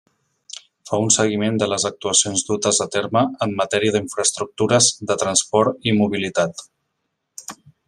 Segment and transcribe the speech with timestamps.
[0.89, 5.95] Fa un seguiment de les actuacions dutes a terme en matèria d'infraestructures de transport i
[6.01, 6.67] mobilitat.